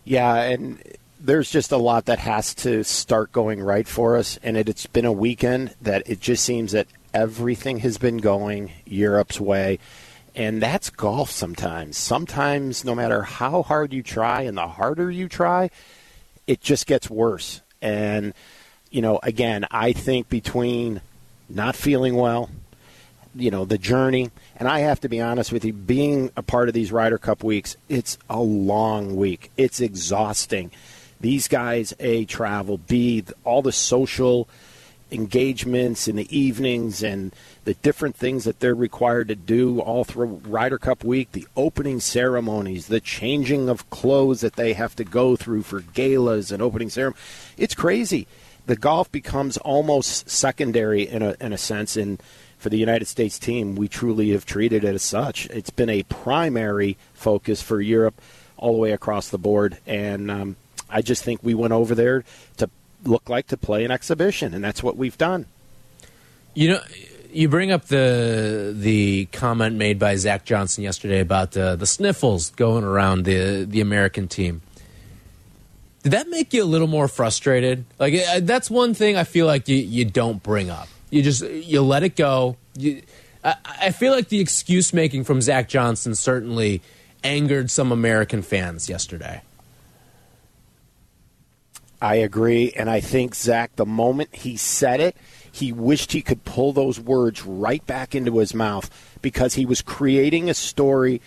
[0.05, 0.83] Yeah, and
[1.19, 4.38] there's just a lot that has to start going right for us.
[4.43, 8.73] And it, it's been a weekend that it just seems that everything has been going
[8.85, 9.79] Europe's way.
[10.35, 11.97] And that's golf sometimes.
[11.97, 15.71] Sometimes, no matter how hard you try and the harder you try,
[16.47, 17.62] it just gets worse.
[17.81, 18.35] And,
[18.90, 21.01] you know, again, I think between
[21.49, 22.51] not feeling well,
[23.35, 26.68] you know, the journey, and I have to be honest with you, being a part
[26.68, 29.51] of these Ryder Cup weeks, it's a long week.
[29.57, 30.70] It's exhausting.
[31.20, 34.49] These guys, A, travel, B, all the social
[35.11, 40.42] engagements in the evenings and the different things that they're required to do all through
[40.44, 45.37] Ryder Cup week, the opening ceremonies, the changing of clothes that they have to go
[45.37, 47.20] through for galas and opening ceremony.
[47.57, 48.27] It's crazy.
[48.66, 52.23] The golf becomes almost secondary in a in a sense and
[52.64, 55.46] for the United States team, we truly have treated it as such.
[55.50, 58.20] It's been a primary focus for Europe
[58.57, 60.57] all the way across the board and um,
[60.88, 62.24] I just think we went over there
[62.59, 62.70] to
[63.05, 65.46] look like to play an exhibition, and that's what we've done.
[66.55, 66.81] You know,
[67.33, 72.50] you bring up the the comment made by Zach Johnson yesterday about uh, the sniffles
[72.50, 74.62] going around the the American team.
[76.05, 77.87] Did that make you a little more frustrated?
[77.98, 80.88] Like that's one thing I feel like you you don't bring up.
[81.14, 82.57] You just you let it go.
[82.77, 83.00] You,
[83.44, 86.83] I, I feel like the excuse making from Zach Johnson certainly
[87.22, 89.42] angered some American fans yesterday.
[92.03, 92.72] I agree.
[92.72, 95.16] And I think, Zach, the moment he said it,
[95.53, 98.90] he wished he could pull those words right back into his mouth
[99.22, 101.22] because he was creating a story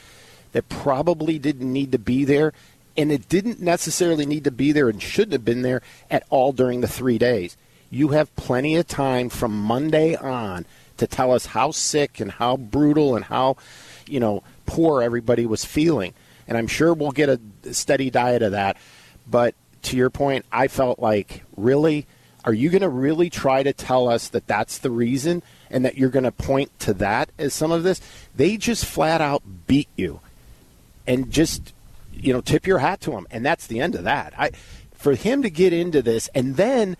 [0.51, 2.51] that probably didn't need to be there.
[2.97, 6.51] And it didn't necessarily need to be there and shouldn't have been there at all
[6.51, 7.55] during the three days.
[7.89, 10.65] You have plenty of time from Monday on
[10.97, 13.57] to tell us how sick and how brutal and how,
[14.07, 16.13] you know, poor everybody was feeling.
[16.47, 17.39] And I'm sure we'll get a
[17.73, 18.77] steady diet of that.
[19.29, 22.05] But to your point, I felt like, really?
[22.43, 25.97] Are you going to really try to tell us that that's the reason and that
[25.97, 27.99] you're going to point to that as some of this?
[28.35, 30.21] They just flat out beat you
[31.05, 31.73] and just,
[32.13, 33.27] you know, tip your hat to them.
[33.31, 34.33] And that's the end of that.
[34.37, 34.51] I,
[34.93, 36.95] for him to get into this and then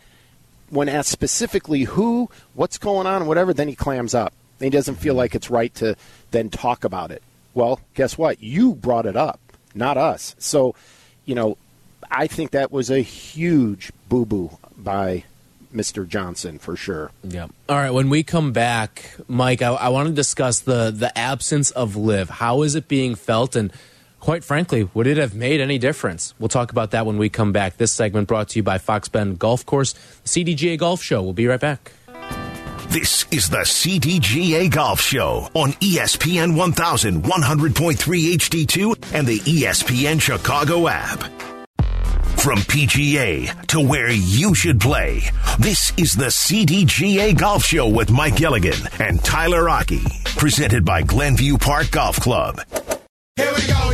[0.70, 4.34] when asked specifically who, what's going on, whatever, then he clams up.
[4.60, 5.96] he doesn't feel like it's right to
[6.32, 7.24] then talk about it.
[7.54, 8.42] Well, guess what?
[8.42, 9.40] You brought it up,
[9.74, 10.36] not us.
[10.38, 10.76] So,
[11.26, 11.58] you know,
[12.12, 15.24] I think that was a huge boo boo by
[15.74, 16.08] Mr.
[16.08, 17.12] Johnson for sure.
[17.24, 17.48] Yeah.
[17.68, 17.92] All right.
[17.92, 22.30] When we come back, Mike, I, I want to discuss the the absence of LIV.
[22.30, 23.72] How is it being felt, and
[24.28, 26.34] quite frankly, would it have made any difference?
[26.38, 27.78] We'll talk about that when we come back.
[27.78, 31.22] This segment brought to you by Fox Bend Golf Course, the CDGA Golf Show.
[31.22, 31.94] We'll be right back.
[32.90, 41.20] This is the CDGA Golf Show on ESPN 1100.3 HD2 and the ESPN Chicago app.
[42.36, 45.22] From PGA to where you should play,
[45.58, 50.04] this is the CDGA Golf Show with Mike Gilligan and Tyler Rocky,
[50.36, 52.60] presented by Glenview Park Golf Club.
[53.38, 53.87] Here we go,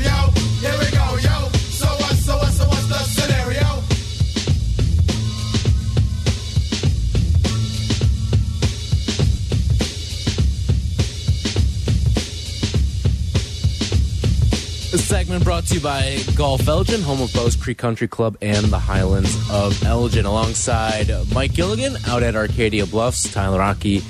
[14.93, 18.67] This segment brought to you by Golf Elgin, home of Bowes Creek Country Club and
[18.67, 24.03] the Highlands of Elgin, alongside Mike Gilligan out at Arcadia Bluffs, Tyler Rocky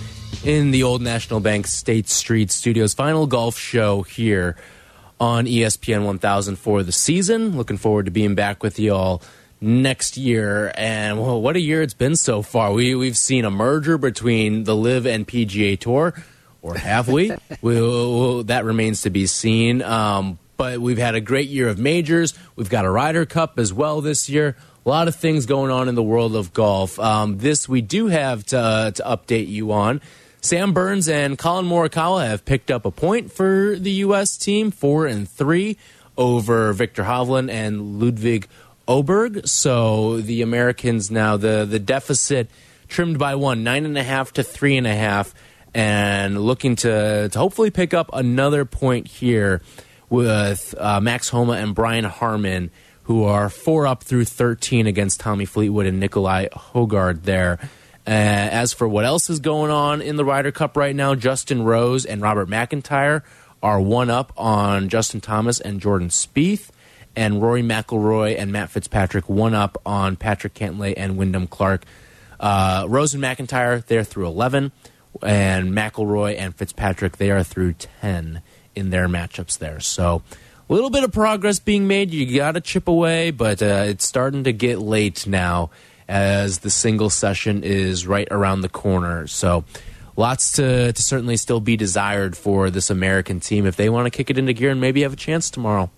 [0.43, 2.93] in the Old National Bank State Street Studios.
[2.93, 4.58] Final golf show here
[5.22, 7.56] on ESPN 1000 for the season.
[7.56, 9.22] Looking forward to being back with you all
[9.62, 10.74] next year.
[10.76, 12.74] And well, what a year it's been so far.
[12.74, 16.13] We we've seen a merger between the LIV and PGA Tour,
[16.62, 17.32] or have we?
[17.62, 19.82] we we- that remains to be seen.
[19.82, 22.34] Um, but we've had a great year of majors.
[22.56, 24.56] We've got a Ryder Cup as well this year.
[24.86, 26.97] A lot of things going on in the world of golf.
[26.99, 29.99] Um, this we do have to, to update you on.
[30.39, 34.38] Sam Burns and Collin Morikawa have picked up a point for the U.S.
[34.38, 35.76] team, four and three
[36.17, 38.47] over Viktor Hovland and Ludvig
[38.88, 39.45] Åberg.
[39.45, 42.49] So the Americans now the the deficit
[42.88, 45.36] trimmed by one, nine and a half to three and a half,
[45.73, 49.62] and looking to to hopefully pick up another point here
[50.13, 52.69] with uh, Max Homa and Brian Harman,
[53.06, 57.58] who are four up through 13 against Tommy Fleetwood and Nikolai Højgaard there.
[58.06, 61.63] Uh, as for what else is going on in the Ryder Cup right now, Justin
[61.63, 63.23] Rose and Robert McIntyre
[63.63, 66.69] are one up on Justin Thomas and Jordan Spieth,
[67.15, 71.86] and Rory McIlroy and Matt Fitzpatrick one up on Patrick Cantlay and Wyndham Clark.
[72.39, 74.71] Uh, Rose and McIntyre they're through 11,
[75.23, 78.43] and McIlroy and Fitzpatrick they are through 10
[78.76, 79.80] in their matchups there.
[79.80, 80.22] So
[80.70, 82.12] a little bit of progress being made.
[82.12, 85.70] You got to chip away, but uh, it's starting to get late now
[86.08, 89.28] as the single session is right around the corner.
[89.28, 89.64] So
[90.16, 94.10] lots to, to certainly still be desired for this American team if they want to
[94.12, 95.90] kick it into gear and maybe have a chance tomorrow.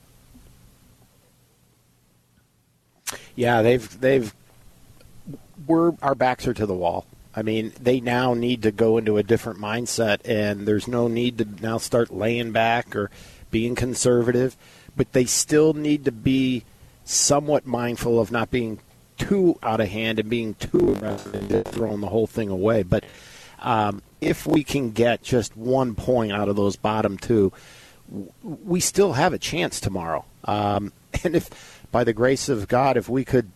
[3.35, 4.33] Yeah, they've they've
[5.67, 7.05] we're our backs are to the wall.
[7.35, 11.37] I mean, they now need to go into a different mindset, and there's no need
[11.39, 13.11] to now start laying back or
[13.51, 14.55] being conservative,
[14.95, 16.63] but they still need to be
[17.03, 18.79] somewhat mindful of not being
[19.17, 22.83] too out of hand and being too aggressive and throwing the whole thing away.
[22.83, 23.05] But
[23.59, 27.51] um, if we can get just one point out of those bottom two,
[28.41, 30.25] we still have a chance tomorrow.
[30.45, 30.93] Um,
[31.23, 33.51] and if, by the grace of God, if we could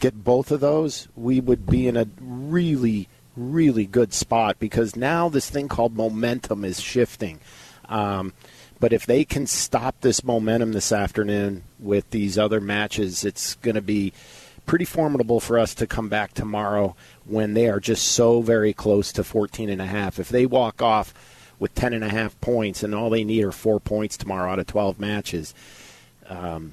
[0.00, 5.28] get both of those, we would be in a really, really good spot because now
[5.28, 7.40] this thing called momentum is shifting.
[7.88, 8.32] Um,
[8.80, 13.74] but if they can stop this momentum this afternoon with these other matches, it's going
[13.74, 14.12] to be
[14.66, 19.12] pretty formidable for us to come back tomorrow when they are just so very close
[19.12, 20.18] to 14 and a half.
[20.18, 21.14] If they walk off
[21.58, 24.58] with 10 and a half points and all they need are four points tomorrow out
[24.58, 25.54] of 12 matches,
[26.28, 26.72] um,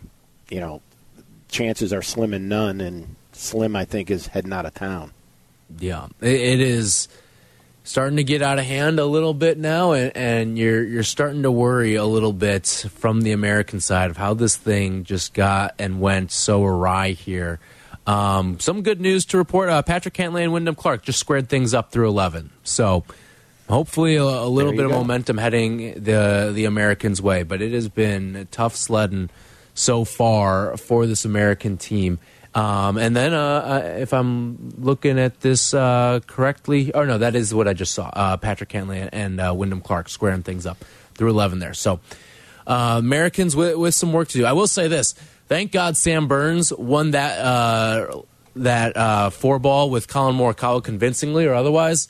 [0.50, 0.82] you know,
[1.50, 2.82] chances are slim and none.
[2.82, 5.12] And Slim, I think, is heading out of town.
[5.78, 7.08] Yeah, it, it is
[7.84, 11.44] starting to get out of hand a little bit now, and, and you're you're starting
[11.44, 15.76] to worry a little bit from the American side of how this thing just got
[15.80, 17.60] and went so awry here.
[18.08, 21.74] Um, some good news to report: uh, Patrick Cantlay and Wyndham Clark just squared things
[21.74, 22.52] up through eleven.
[22.64, 23.04] So
[23.68, 24.98] hopefully a, a little bit of go.
[24.98, 27.44] momentum heading the the Americans' way.
[27.44, 29.30] But it has been a tough sledding
[29.74, 32.20] so far for this American team.
[32.56, 37.36] Um, and then, uh, uh, if I'm looking at this uh, correctly, or no, that
[37.36, 38.10] is what I just saw.
[38.12, 40.84] Uh, Patrick Cantlay and uh, Wyndham Clark squaring things up
[41.14, 41.76] through 11 there.
[41.76, 42.00] So,
[42.66, 44.46] uh, Americans with, with some work to do.
[44.46, 45.14] I will say this:
[45.48, 48.22] thank God Sam Burns won that uh,
[48.56, 52.08] that four ball with Collin Morikawa convincingly, or otherwise,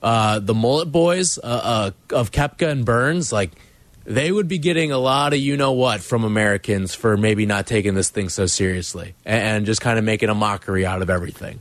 [0.00, 3.50] the Mullet Boys of Koepka and Burns, like
[4.04, 7.66] they would be getting a lot of you know what from Americans for maybe not
[7.66, 11.10] taking this thing so seriously and, and just kind of making a mockery out of
[11.10, 11.60] everything.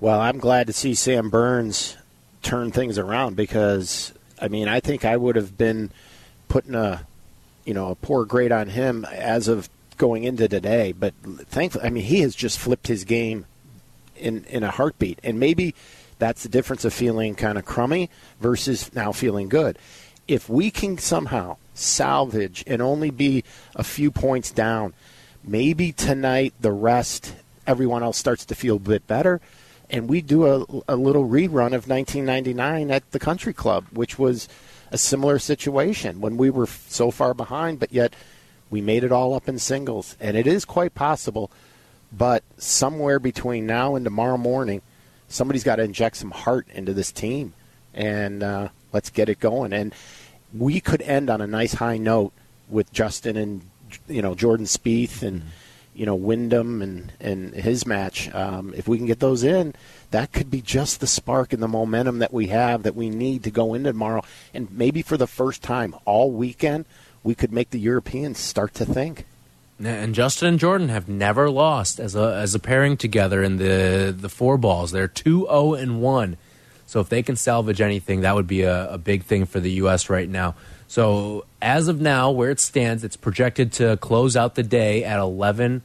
[0.00, 1.96] Well, I'm glad to see Sam Burns
[2.42, 5.90] turn things around because I mean I think I would have been
[6.48, 7.06] putting a
[7.64, 11.14] you know a poor grade on him as of going into today, but
[11.46, 13.44] thankfully I mean he has just flipped his game
[14.16, 15.74] in in a heartbeat, and maybe
[16.18, 19.78] that's the difference of feeling kind of crummy versus now feeling good.
[20.30, 23.42] If we can somehow salvage and only be
[23.74, 24.94] a few points down,
[25.42, 27.34] maybe tonight the rest
[27.66, 29.40] everyone else starts to feel a bit better.
[29.90, 34.48] And we do a, a little rerun of 1999 at the country club which was
[34.92, 38.14] a similar situation when we were so far behind but yet
[38.70, 40.16] we made it all up in singles.
[40.20, 41.50] And it is quite possible
[42.12, 44.82] but somewhere between now and tomorrow morning
[45.26, 47.52] somebody's got to inject some heart into this team.
[47.92, 49.72] And uh, let's get it going.
[49.72, 49.92] And
[50.56, 52.32] we could end on a nice high note
[52.68, 53.62] with justin and
[54.08, 55.42] you know jordan Spieth and
[55.94, 58.32] you know Wyndham and and his match.
[58.34, 59.74] Um, if we can get those in,
[60.12, 63.44] that could be just the spark and the momentum that we have that we need
[63.44, 64.24] to go into tomorrow.
[64.54, 66.86] And maybe for the first time all weekend,
[67.22, 69.26] we could make the Europeans start to think.
[69.82, 74.14] And Justin and Jordan have never lost as a as a pairing together in the
[74.16, 74.92] the four balls.
[74.92, 76.36] They're 2-0 and one.
[76.90, 79.70] So if they can salvage anything, that would be a, a big thing for the
[79.82, 80.10] U.S.
[80.10, 80.56] right now.
[80.88, 85.20] So as of now, where it stands, it's projected to close out the day at
[85.20, 85.82] 11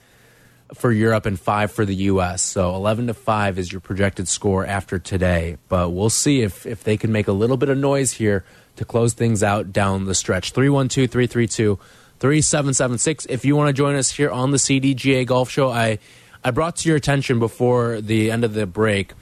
[0.73, 2.41] for Europe and 5 for the U.S.
[2.41, 5.59] So 11 to 5 is your projected score after today.
[5.69, 8.43] But we'll see if, if they can make a little bit of noise here
[8.77, 10.53] to close things out down the stretch.
[10.53, 11.77] 312 332
[12.17, 13.27] 3776.
[13.27, 15.99] If you want to join us here on the CDGA Golf Show, I,
[16.43, 19.13] I brought to your attention before the end of the break.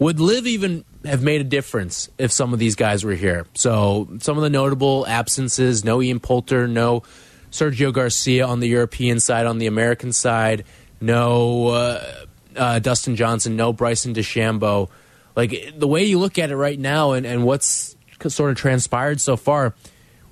[0.00, 3.46] Would LIV even have made a difference if some of these guys were here?
[3.54, 7.02] So, some of the notable absences no Ian Poulter, no
[7.50, 10.64] Sergio Garcia on the European side, on the American side,
[11.00, 12.24] no uh,
[12.56, 14.88] uh, Dustin Johnson, no Bryson DeChambeau.
[15.36, 17.96] Like, the way you look at it right now and, and what's
[18.28, 19.74] sort of transpired so far,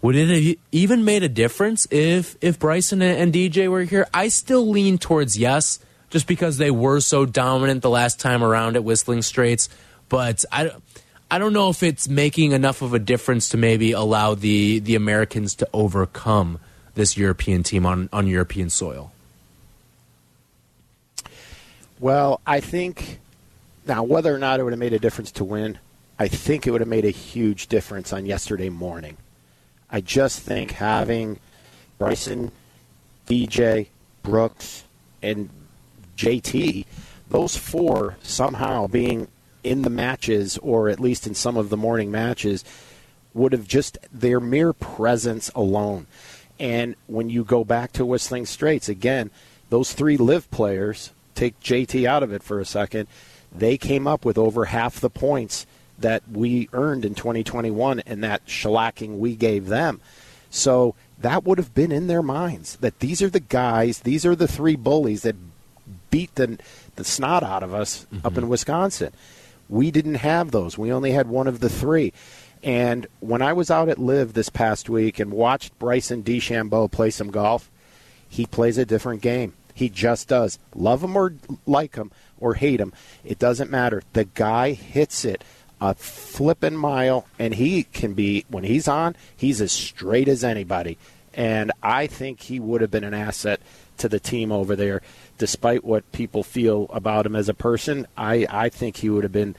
[0.00, 4.08] would it have even made a difference if if Bryson and DJ were here?
[4.12, 5.78] I still lean towards yes,
[6.11, 9.68] just because they were so dominant the last time around at Whistling Straits.
[10.12, 10.70] But I,
[11.31, 14.94] I don't know if it's making enough of a difference to maybe allow the the
[14.94, 16.61] Americans to overcome
[16.94, 19.11] this European team on on European soil.
[21.98, 23.20] Well, I think
[23.87, 25.79] now whether or not it would have made a difference to win,
[26.18, 29.16] I think it would have made a huge difference on yesterday morning.
[29.88, 31.40] I just think having
[31.96, 32.53] Bryson,
[33.27, 33.87] DJ,
[34.22, 34.85] Brooks,
[35.22, 35.48] and
[36.18, 36.85] JT,
[37.31, 39.29] those four somehow being
[39.64, 42.64] in the matches or at least in some of the morning matches
[43.35, 46.07] would have just their mere presence alone.
[46.59, 49.31] And when you go back to Whistling Straits, again,
[49.70, 53.09] those three LIV players, take JT out of it for a second,
[53.55, 55.66] they came up with over half the points
[55.98, 60.01] that we earned in 2021 and that shellacking we gave them.
[60.51, 64.37] So that would have been in their minds that these are the guys, these are
[64.37, 65.37] the three bullies that
[66.11, 66.59] beat the,
[66.96, 68.27] the snot out of us mm-hmm.
[68.27, 69.12] up in Wisconsin.
[69.72, 70.76] We didn't have those.
[70.76, 72.12] We only had one of the three.
[72.62, 77.08] And when I was out at LIV this past week and watched Bryson DeChambeau play
[77.08, 77.70] some golf,
[78.28, 79.54] he plays a different game.
[79.72, 80.58] He just does.
[80.74, 82.92] Love him or like him or hate him,
[83.24, 84.02] it doesn't matter.
[84.12, 85.42] The guy hits it
[85.80, 89.16] a flipping mile, and he can be when he's on.
[89.35, 90.98] He's as straight as anybody,
[91.32, 93.61] and I think he would have been an asset
[93.98, 95.00] to the team over there,
[95.42, 98.07] despite what people feel about him as a person.
[98.16, 99.57] I I think he would have been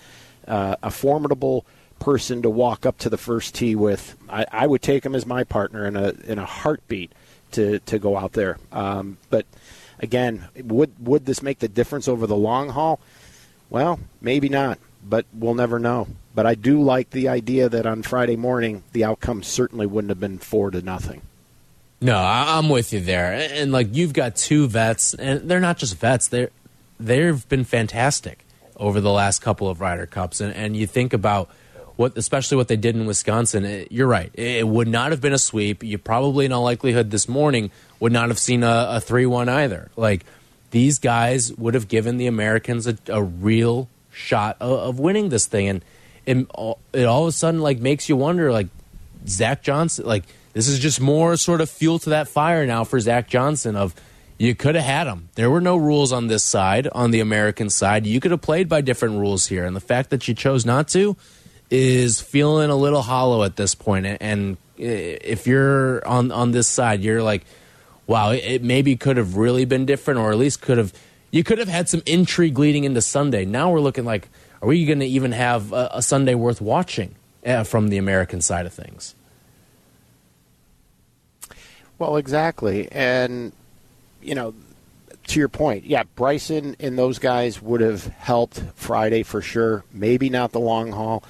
[0.48, 1.66] uh, a formidable
[2.00, 4.16] person to walk up to the first tee with.
[4.30, 7.12] I, I would take him as my partner in a in a heartbeat
[7.52, 8.60] to to go out there.
[8.72, 9.46] Um, but
[10.00, 13.02] again, would would this make the difference over the long haul?
[13.70, 16.08] Well, maybe not but we'll never know.
[16.34, 20.20] But I do like the idea that on Friday morning the outcome certainly wouldn't have
[20.20, 21.24] been four to nothing.
[22.04, 23.32] No, I'm with you there.
[23.54, 26.50] And like you've got two vets, and they're not just vets; they're
[27.00, 30.42] they've been fantastic over the last couple of Ryder Cups.
[30.42, 31.50] And, and you think about
[31.96, 33.64] what, especially what they did in Wisconsin.
[33.64, 35.82] It, you're right; it would not have been a sweep.
[35.82, 39.90] You probably, in all likelihood, this morning would not have seen a, a three-one either.
[39.96, 40.26] Like
[40.72, 45.46] these guys would have given the Americans a, a real shot of, of winning this
[45.46, 45.84] thing, and
[46.26, 46.48] it,
[46.92, 48.68] it all of a sudden like makes you wonder, like
[49.26, 53.00] Zach Johnson, like this is just more sort of fuel to that fire now for
[53.00, 53.94] Zach Johnson of
[54.38, 55.30] you could have had him.
[55.36, 58.06] There were no rules on this side, on the American side.
[58.06, 60.88] You could have played by different rules here, and the fact that you chose not
[60.90, 61.16] to
[61.70, 64.06] is feeling a little hollow at this point.
[64.06, 67.46] And if you're on on this side, you're like,
[68.06, 70.94] wow, it maybe could have really been different, or at least could have
[71.32, 73.46] you could have had some intrigue leading into Sunday.
[73.46, 74.30] Now we're looking like,
[74.62, 78.42] are we going to even have a, a Sunday worth watching uh, from the American
[78.42, 79.16] side of things?
[82.00, 82.92] Well, exactly.
[82.92, 83.54] And,
[84.22, 84.54] you know,
[85.28, 89.84] to your point, yeah, Bryson and those guys would have helped Friday for sure.
[89.92, 91.24] Maybe not the long haul,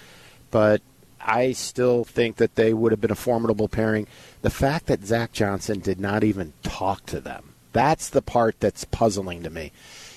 [0.51, 0.81] but
[1.21, 4.07] I still think that they would have been a formidable pairing.
[4.41, 8.85] The fact that Zach Johnson did not even talk to them, that's the part that's
[8.85, 9.71] puzzling to me.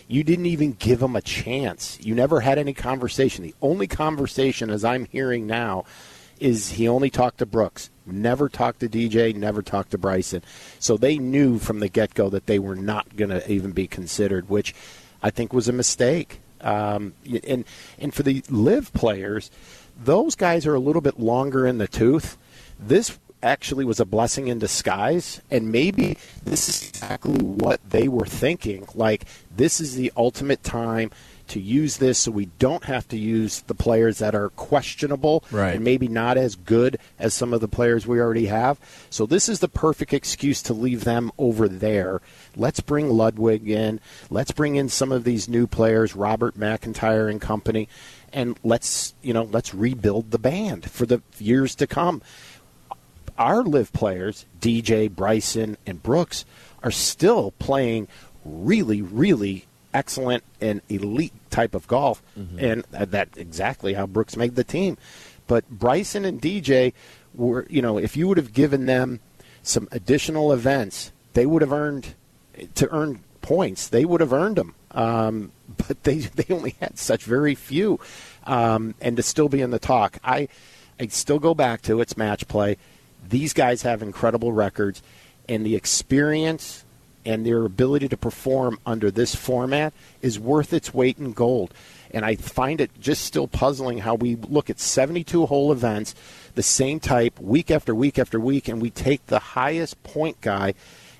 [0.08, 1.98] You didn't even give him a chance.
[2.00, 3.42] You never had any conversation.
[3.42, 5.84] The only conversation, as I'm hearing now,
[6.40, 7.90] is he only talked to Brooks.
[8.04, 10.42] Never talked to DJ, never talked to Bryson.
[10.78, 13.86] So they knew from the get go that they were not going to even be
[13.86, 14.74] considered, which
[15.22, 16.40] I think was a mistake.
[16.60, 17.14] Um,
[17.46, 17.64] and
[17.98, 19.50] and for the LIV players,
[20.02, 22.36] those guys are a little bit longer in the tooth.
[22.78, 28.26] This actually was a blessing in disguise, and maybe this is exactly what they were
[28.26, 28.86] thinking.
[28.94, 29.24] Like
[29.54, 31.10] this is the ultimate time
[31.48, 35.74] to use this so we don't have to use the players that are questionable Right.
[35.74, 38.78] and maybe not as good as some of the players we already have.
[39.10, 42.20] So this is the perfect excuse to leave them over there.
[42.56, 44.00] Let's bring Ludvig in.
[44.30, 47.88] Let's bring in some of these new players, Robert McIntyre and company,
[48.32, 52.22] and let's you know let's rebuild the band for the years to come.
[53.38, 56.44] Our LIV players, DJ, Bryson, and Brooks,
[56.82, 58.08] are still playing
[58.44, 59.66] really, really
[59.96, 62.22] excellent and elite type of golf,
[62.60, 64.98] and that's exactly how Brooks made the team.
[65.46, 66.92] But Bryson and DJ
[67.34, 69.20] were, you know, if you would have given them
[69.62, 72.14] some additional events, they would have earned
[72.74, 73.88] to earn points.
[73.88, 75.52] They would have earned them, um,
[75.88, 77.98] but they they only had such very few,
[78.44, 80.48] um, and to still be in the talk, I
[81.00, 82.76] I still go back to it's match play.
[83.26, 85.02] These guys have incredible records,
[85.48, 86.84] and the experience
[87.26, 91.74] and their ability to perform under this format is worth its weight in gold.
[92.12, 96.14] And I find it just still puzzling how we look at 72 hole events,
[96.54, 100.74] the same type, week after week after week, and we take the highest point guy.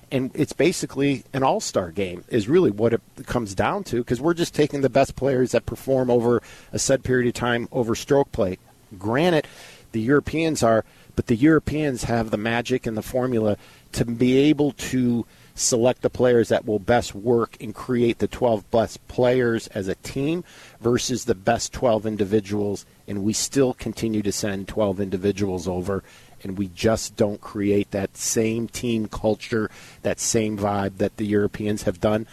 [0.09, 4.21] And it's basically an all star game, is really what it comes down to, because
[4.21, 6.41] we're just taking the best players that perform over
[6.71, 8.57] a set period of time over stroke play.
[8.97, 9.45] Granted,
[9.91, 10.85] the Europeans are,
[11.17, 13.57] but the Europeans have the magic and the formula
[13.91, 15.25] to be able to
[15.57, 19.95] select the players that will best work and create the 12 best players as a
[19.95, 20.43] team
[20.79, 22.85] versus the best 12 individuals.
[23.07, 26.03] And we still continue to send 12 individuals over,
[26.43, 29.69] and we just don't create that same team culture,
[30.03, 32.27] that same vibe that the Europeans have done.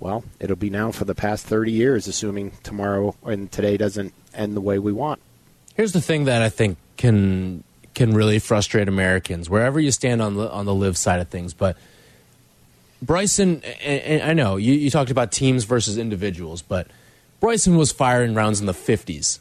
[0.00, 4.54] Well, it'll be now for the past 30 years, assuming tomorrow and today doesn't end
[4.54, 5.20] the way we want.
[5.74, 7.64] Here's the thing that I think can
[7.94, 11.52] can really frustrate Americans wherever you stand on the on the LIV side of things.
[11.52, 11.76] But
[13.00, 16.88] Bryson, and, I know you, you talked about teams versus individuals, but
[17.40, 19.38] Bryson was firing rounds in the 50s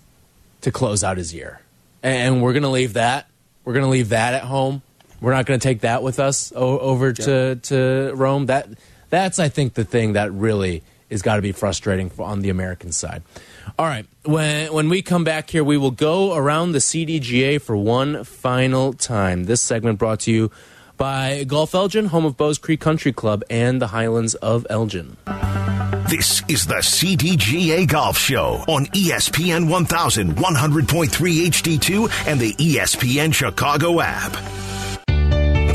[0.62, 1.62] to close out his year,
[2.04, 3.28] and we're gonna leave that.
[3.66, 4.82] We're gonna leave that at home.
[5.20, 8.46] We're not gonna take that with us o- over to to Rome.
[8.46, 8.70] That
[9.10, 12.50] that's I think the thing that really is got to be frustrating for, on the
[12.50, 13.24] American side.
[13.80, 17.76] All right, when when we come back here, we will go around the CDGA for
[17.76, 19.46] one final time.
[19.46, 20.52] This segment brought to you
[20.98, 25.18] by Golf Elgin, home of Bowes Creek Country Club and the Highlands of Elgin.
[26.10, 31.10] This is the CDGA Golf Show on ESPN 1100.3
[31.48, 34.32] HD2 and the ESPN Chicago app.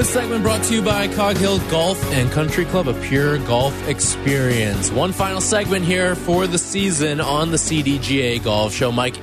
[0.00, 3.86] This segment brought to you by Cog Hill Golf and Country Club, a pure golf
[3.86, 4.90] experience.
[4.90, 8.90] One final segment here for the season on the CDGA Golf Show.
[8.92, 9.16] Mike,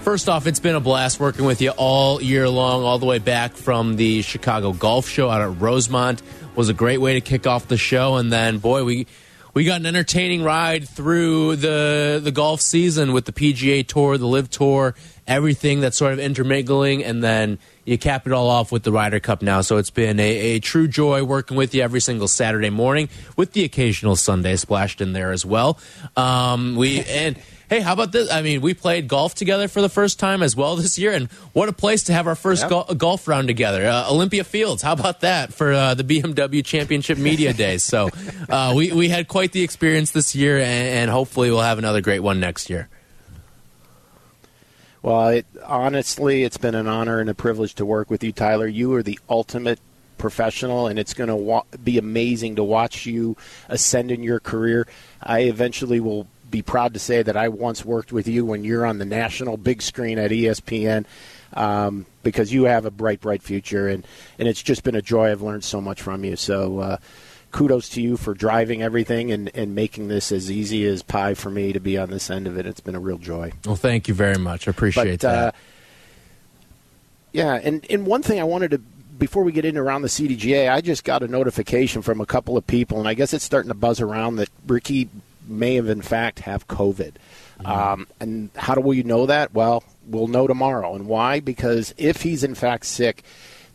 [0.00, 3.18] first off, it's been a blast working with you all year long, all the way
[3.18, 6.22] back from the Chicago Golf Show out at Rosemont.
[6.54, 9.06] Was a great way to kick off the show, and then boy, we
[9.54, 14.26] we got an entertaining ride through the the golf season with the PGA Tour, the
[14.26, 14.94] LIV Tour,
[15.26, 19.20] everything that's sort of intermingling, and then you cap it all off with the Ryder
[19.20, 19.60] Cup now.
[19.60, 23.52] So it's been a, a true joy working with you every single Saturday morning, with
[23.52, 25.78] the occasional Sunday splashed in there as well.
[26.16, 27.36] Um, we and.
[27.72, 28.30] Hey, how about this?
[28.30, 31.32] I mean, we played golf together for the first time as well this year, and
[31.54, 33.86] what a place to have our first gol- golf round together.
[33.86, 37.82] Uh, Olympia Fields, how about that for uh, the BMW Championship Media Days?
[37.82, 38.10] So
[38.50, 42.02] uh, we, we had quite the experience this year, and, and hopefully we'll have another
[42.02, 42.90] great one next year.
[45.00, 48.66] Well, it, honestly, it's been an honor and a privilege to work with you, Tyler.
[48.66, 49.80] You are the ultimate
[50.18, 53.34] professional, and it's going to wa- be amazing to watch you
[53.70, 54.86] ascend in your career.
[55.22, 58.86] I eventually will be proud to say that I once worked with you when you're
[58.86, 61.04] on the national big screen at ESPN.
[61.54, 64.06] Um, because you have a bright, bright future, and,
[64.38, 65.30] and it's just been a joy.
[65.30, 66.34] I've learned so much from you.
[66.34, 66.96] So, uh,
[67.50, 71.50] kudos to you for driving everything and, and making this as easy as pie for
[71.50, 72.64] me to be on this end of it.
[72.64, 73.52] It's been a real joy.
[73.66, 74.66] Well, thank you very much.
[74.66, 75.54] I appreciate But, uh, that.
[77.32, 78.80] Yeah, and, and one thing I wanted to
[79.18, 82.56] before we get into around the CDGA, I just got a notification from a couple
[82.56, 85.08] of people, and I guess it's starting to buzz around that Rickie
[85.46, 87.14] may have in fact have COVID.
[87.64, 89.54] Um, and how do we know that?
[89.54, 90.94] Well, we'll know tomorrow.
[90.94, 91.40] And why?
[91.40, 93.22] Because if he's in fact sick,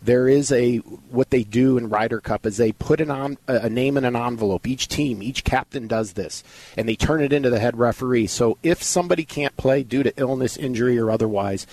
[0.01, 3.69] there is a what they do in Ryder Cup is they put an on, a
[3.69, 4.67] name in an envelope.
[4.67, 6.43] Each team, each captain does this,
[6.77, 8.27] and they turn it into the head referee.
[8.27, 11.65] So if somebody can't play due to illness, injury, or otherwise,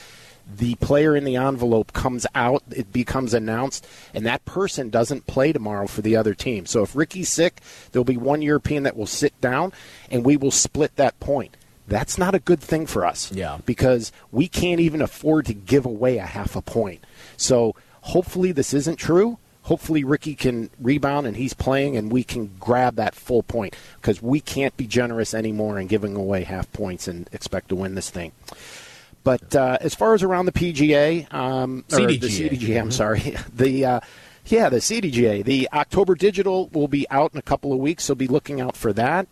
[0.46, 5.52] the player in the envelope comes out, it becomes announced, and that person doesn't play
[5.52, 6.66] tomorrow for the other team.
[6.66, 7.60] So if Rickie's sick,
[7.92, 9.72] there'll be one European that will sit down,
[10.10, 11.56] and we will split that point.
[11.86, 13.30] That's not a good thing for us.
[13.32, 13.58] Yeah.
[13.66, 17.04] Because we can't even afford to give away a half a point.
[17.36, 19.38] So hopefully this isn't true.
[19.62, 24.20] Hopefully Ricky can rebound and he's playing and we can grab that full point because
[24.22, 28.10] we can't be generous anymore in giving away half points and expect to win this
[28.10, 28.32] thing.
[29.24, 32.50] But uh, as far as around the PGA, um, or the CDGA.
[32.50, 34.00] CDGA, I'm sorry, the uh,
[34.46, 38.14] yeah, the CDGA, the October Digital will be out in a couple of weeks, so
[38.14, 39.26] be looking out for that.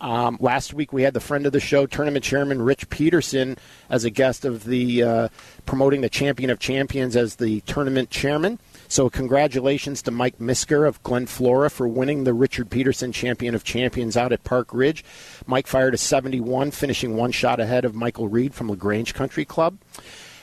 [0.00, 3.56] Um, last week we had the friend of the show, tournament chairman Rich Peterson,
[3.88, 5.28] as a guest of the uh,
[5.64, 8.58] promoting the Champion of Champions as the tournament chairman.
[8.88, 13.64] So congratulations to Mike Misker of Glen Flora for winning the Richard Peterson Champion of
[13.64, 15.04] Champions out at Park Ridge.
[15.46, 19.44] Mike fired a 71, finishing one shot ahead of Michael Reed from La Grange Country
[19.44, 19.78] Club.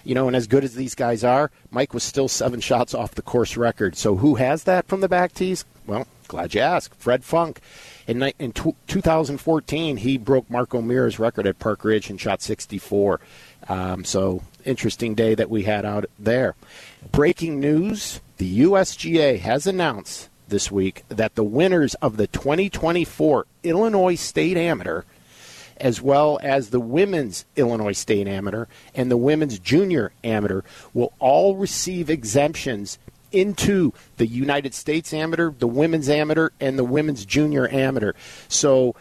[0.04, 3.16] You know, and as good as these guys are, Mike was still seven shots off
[3.16, 3.96] the course record.
[3.96, 5.64] So who has that from the back tees?
[5.88, 6.96] Well, glad you asked.
[6.96, 7.62] Fred Funk.
[8.06, 13.22] In, in tw 2014, he broke Mark O'Meara's record at Park Ridge and shot 64.
[13.70, 16.56] Um, so interesting day that we had out there.
[17.12, 24.16] Breaking news: the USGA has announced this week that the winners of the 2024 Illinois
[24.16, 25.04] State Amateur
[25.78, 30.60] as well as the women's Illinois State Amateur and the women's Junior Amateur
[30.94, 33.00] will all receive exemptions
[33.32, 38.12] into the United States Amateur, the women's Amateur, and the women's Junior Amateur.
[38.50, 38.94] So,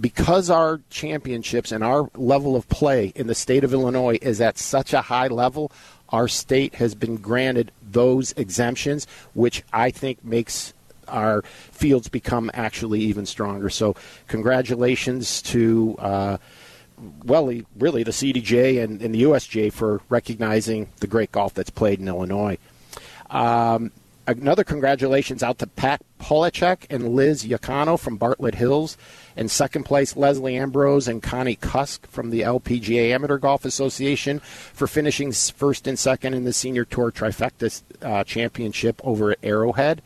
[0.00, 4.58] because our championships and our level of play in the state of Illinois is at
[4.58, 5.70] such a high level,
[6.12, 10.74] our state has been granted those exemptions, which I think makes
[11.08, 13.70] our fields become actually even stronger.
[13.70, 13.96] So,
[14.28, 16.36] congratulations to, uh,
[17.24, 21.98] well, really the CDGA and, and the USGA for recognizing the great golf that's played
[21.98, 22.58] in Illinois.
[23.30, 23.90] Um,
[24.26, 28.96] another congratulations out to Pat Polachek and Liz Yacano from Bartlett Hills.
[29.36, 34.86] And second place, Leslie Ambrose and Connie Cusk from the LPGA Amateur Golf Association for
[34.86, 40.02] finishing first and second in the Senior Tour Trifecta uh, Championship over at Arrowhead.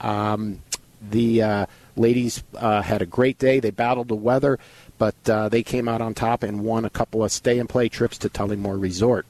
[0.00, 0.62] Um,
[1.10, 1.66] the uh,
[1.96, 3.60] ladies uh, had a great day.
[3.60, 4.58] They battled the weather,
[4.98, 7.88] but uh, they came out on top and won a couple of stay and play
[7.88, 9.26] trips to Tullymore Resort.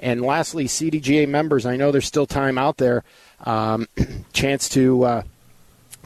[0.00, 3.04] And lastly, CDGA members, I know there's still time out there.
[3.44, 3.86] Um,
[4.32, 5.22] chance to uh,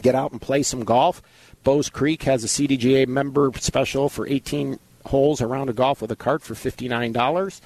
[0.02, 1.22] get out and play some golf.
[1.62, 6.16] Bowes Creek has a CDGA member special for 18 holes around a golf with a
[6.16, 7.60] cart for $59.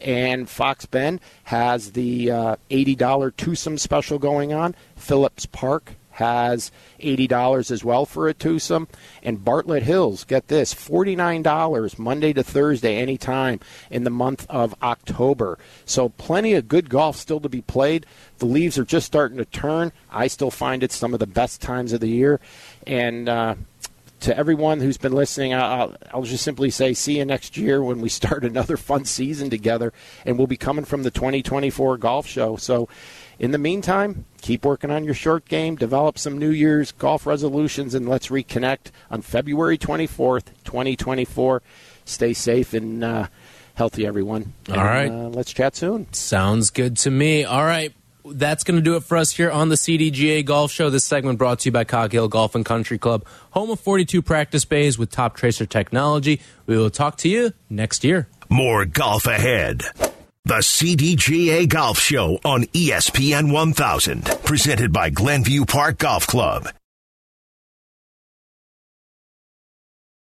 [0.00, 4.74] And Fox Bend has the uh, $80 twosome special going on.
[4.96, 6.70] Phillips Park has
[7.00, 8.88] $80 as well for a twosome.
[9.22, 13.60] And Bartlett Hills, get this, $49 Monday to Thursday, anytime
[13.90, 15.58] in the month of October.
[15.84, 18.06] So plenty of good golf still to be played.
[18.38, 19.92] The leaves are just starting to turn.
[20.10, 22.40] I still find it some of the best times of the year.
[22.86, 23.54] And uh,
[24.20, 28.00] to everyone who's been listening, I'll, I'll just simply say, see you next year when
[28.00, 29.92] we start another fun season together.
[30.24, 32.56] And we'll be coming from the 2024 golf show.
[32.56, 32.88] So,
[33.42, 37.92] in the meantime, keep working on your short game, develop some New Year's golf resolutions,
[37.92, 41.60] and let's reconnect on February 24th, 2024.
[42.04, 43.26] Stay safe and uh,
[43.74, 44.52] healthy, everyone.
[44.68, 45.10] All And, right.
[45.10, 46.06] Uh, let's chat soon.
[46.12, 47.42] Sounds good to me.
[47.42, 47.92] All right.
[48.24, 50.88] That's going to do it for us here on the CDGA Golf Show.
[50.90, 54.22] This segment brought to you by Cog Hill Golf and Country Club, home of 42
[54.22, 56.40] practice bays with Toptracer technology.
[56.66, 58.28] We will talk to you next year.
[58.48, 59.82] More golf ahead.
[60.44, 66.68] The CDGA Golf Show on ESPN 1000, presented by Glenview Park Golf Club.